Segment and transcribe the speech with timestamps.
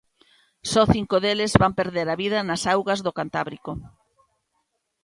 [0.71, 3.71] Só cinco deles van perder a vida nas augas do Cantábrico.